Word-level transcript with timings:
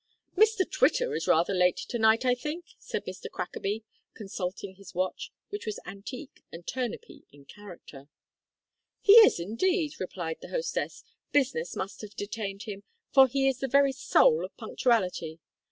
"Mr 0.35 0.61
Twitter 0.67 1.13
is 1.13 1.27
rather 1.27 1.53
late 1.53 1.77
to 1.77 1.99
night, 1.99 2.25
I 2.25 2.33
think?" 2.33 2.65
said 2.79 3.05
Mr 3.05 3.29
Crackaby, 3.29 3.83
consulting 4.15 4.73
his 4.73 4.95
watch, 4.95 5.31
which 5.49 5.67
was 5.67 5.79
antique 5.85 6.41
and 6.51 6.65
turnipy 6.65 7.25
in 7.31 7.45
character. 7.45 8.07
"He 8.99 9.13
is, 9.13 9.39
indeed," 9.39 9.99
replied 9.99 10.39
the 10.41 10.49
hostess, 10.49 11.03
"business 11.31 11.75
must 11.75 12.01
have 12.01 12.15
detained 12.15 12.63
him, 12.63 12.81
for 13.13 13.27
he 13.27 13.47
is 13.47 13.59
the 13.59 13.67
very 13.67 13.91
soul 13.91 14.43
of 14.43 14.57
punctuality. 14.57 15.39